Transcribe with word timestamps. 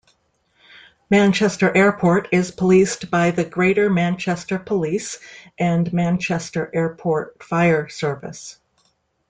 Manchester 1.11 1.71
Airport 1.77 2.29
is 2.31 2.49
policed 2.49 3.11
by 3.11 3.29
the 3.29 3.45
Greater 3.45 3.87
Manchester 3.87 4.57
Police 4.57 5.19
and 5.59 5.93
Manchester 5.93 6.71
Airport 6.73 7.43
Fire 7.43 7.87
Service. 7.87 8.57